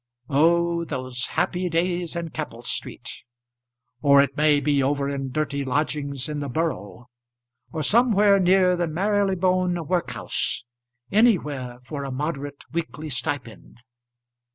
Oh, 0.29 0.83
those 0.83 1.27
happy 1.27 1.69
days 1.69 2.15
in 2.15 2.29
Keppel 2.31 2.63
Street, 2.63 3.07
or 4.01 4.19
it 4.19 4.35
may 4.35 4.59
be 4.59 4.81
over 4.81 5.07
in 5.07 5.31
dirty 5.31 5.63
lodgings 5.63 6.27
in 6.27 6.39
the 6.39 6.49
Borough, 6.49 7.05
or 7.71 7.83
somewhere 7.83 8.39
near 8.39 8.75
the 8.75 8.87
Marylebone 8.87 9.85
workhouse; 9.85 10.65
anywhere 11.11 11.77
for 11.83 12.03
a 12.03 12.09
moderate 12.11 12.63
weekly 12.73 13.11
stipend. 13.11 13.77